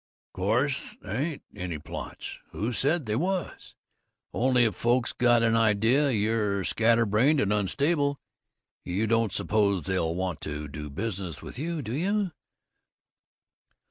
[0.33, 2.39] "Course th' ain't any plots.
[2.53, 3.75] Who said they was?
[4.33, 8.19] Only if folks get an idea you're scatter brained and unstable,
[8.83, 12.31] you don't suppose they'll want to do business with you, do you?